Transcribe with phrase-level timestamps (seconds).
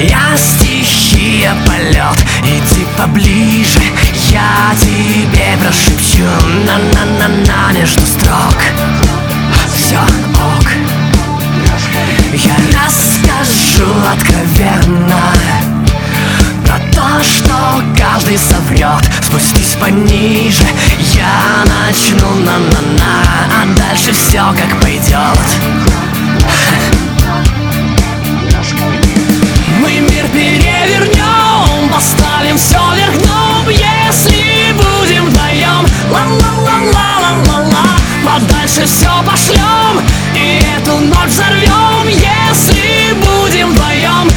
[0.00, 3.82] Моя стихия полет, иди поближе
[4.30, 6.24] Я тебе прошепчу
[6.64, 8.56] на-на-на-на между строк.
[9.74, 10.70] Все ок.
[12.32, 15.20] Я расскажу откровенно
[16.64, 20.64] Про то, что каждый соврет Спустись пониже,
[21.14, 23.22] я начну на-на-на
[23.60, 25.79] А дальше все как пойдет
[38.80, 40.00] Подальше все пошлем
[40.34, 44.30] И эту ночь взорвем Если будем вдвоем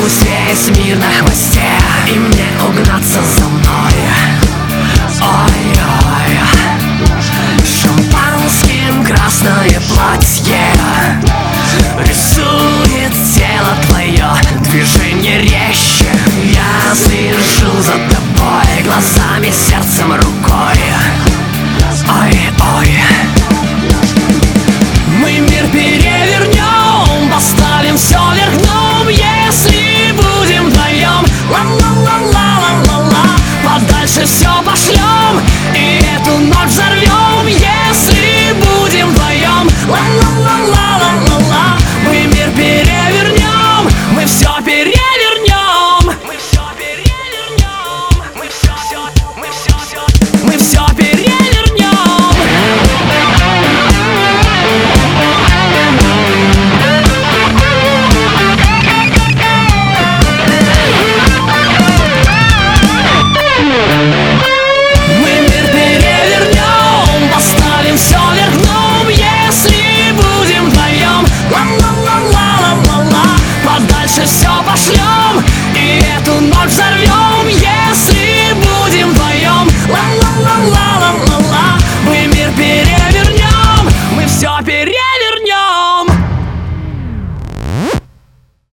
[0.00, 1.62] Пусть весь мир на хвосте
[2.08, 3.93] И мне угнаться за мной